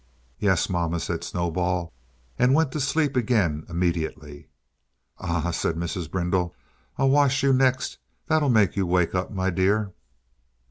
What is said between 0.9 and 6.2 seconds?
said Snowball, and went to sleep again immediately. "Ah!" said Mrs.